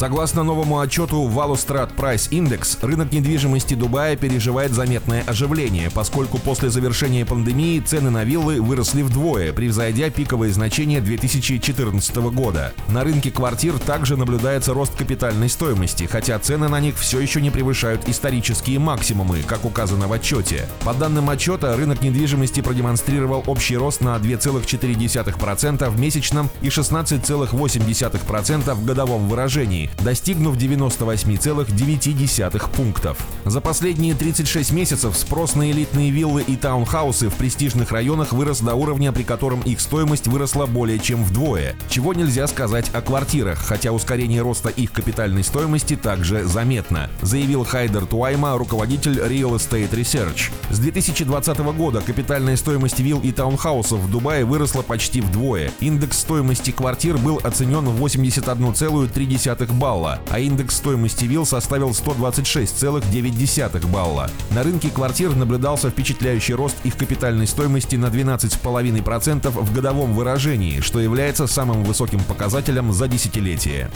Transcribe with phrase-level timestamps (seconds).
[0.00, 7.26] Согласно новому отчету Валустрат Price Index, рынок недвижимости Дубая переживает заметное оживление, поскольку после завершения
[7.26, 12.72] пандемии цены на виллы выросли вдвое, превзойдя пиковые значения 2014 года.
[12.88, 17.50] На рынке квартир также наблюдается рост капитальной стоимости, хотя цены на них все еще не
[17.50, 20.66] превышают исторические максимумы, как указано в отчете.
[20.82, 28.84] По данным отчета, рынок недвижимости продемонстрировал общий рост на 2,4% в месячном и 16,8% в
[28.86, 33.18] годовом выражении, достигнув 98,9 пунктов.
[33.44, 38.74] За последние 36 месяцев спрос на элитные виллы и таунхаусы в престижных районах вырос до
[38.74, 43.92] уровня, при котором их стоимость выросла более чем вдвое, чего нельзя сказать о квартирах, хотя
[43.92, 50.50] ускорение роста их капитальной стоимости также заметно, заявил Хайдер Туайма, руководитель Real Estate Research.
[50.70, 55.70] С 2020 года капитальная стоимость вилл и таунхаусов в Дубае выросла почти вдвое.
[55.80, 59.38] Индекс стоимости квартир был оценен в 81,3
[59.80, 64.30] балла, а индекс стоимости вилл составил 126,9 балла.
[64.50, 71.00] На рынке квартир наблюдался впечатляющий рост их капитальной стоимости на 12,5% в годовом выражении, что
[71.00, 73.90] является самым высоким показателем за десятилетие.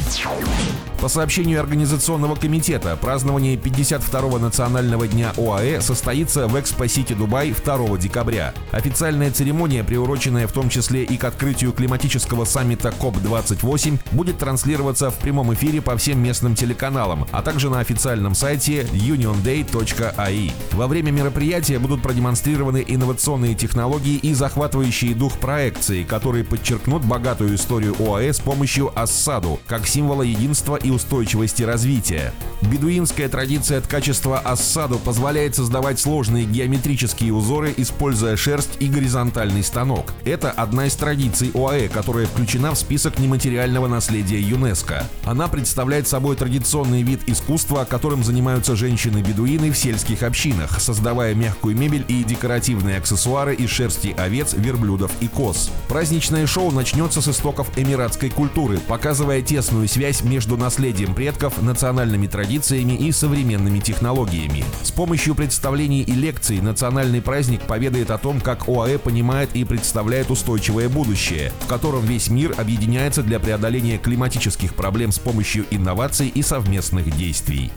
[1.04, 8.54] По сообщению Организационного комитета, празднование 52-го национального дня ОАЭ состоится в Экспо-Сити Дубай 2 декабря.
[8.72, 15.16] Официальная церемония, приуроченная в том числе и к открытию климатического саммита КОП-28, будет транслироваться в
[15.16, 20.52] прямом эфире по всем местным телеканалам, а также на официальном сайте unionday.ae.
[20.72, 27.94] Во время мероприятия будут продемонстрированы инновационные технологии и захватывающие дух проекции, которые подчеркнут богатую историю
[28.00, 32.32] ОАЭ с помощью ассаду, как символа единства и устойчивости развития.
[32.62, 40.12] Бедуинская традиция ткачества ассаду позволяет создавать сложные геометрические узоры, используя шерсть и горизонтальный станок.
[40.24, 45.06] Это одна из традиций ОАЭ, которая включена в список нематериального наследия ЮНЕСКо.
[45.24, 52.04] Она представляет собой традиционный вид искусства, которым занимаются женщины-бедуины в сельских общинах, создавая мягкую мебель
[52.08, 55.70] и декоративные аксессуары из шерсти овец, верблюдов и коз.
[55.88, 60.83] Праздничное шоу начнется с истоков эмиратской культуры, показывая тесную связь между наследием
[61.14, 64.64] предков, национальными традициями и современными технологиями.
[64.82, 70.30] С помощью представлений и лекций национальный праздник поведает о том, как ОАЭ понимает и представляет
[70.30, 76.42] устойчивое будущее, в котором весь мир объединяется для преодоления климатических проблем с помощью инноваций и
[76.42, 77.70] совместных действий.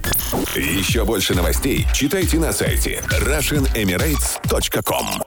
[0.56, 5.27] Еще больше новостей читайте на сайте RussianEmirates.com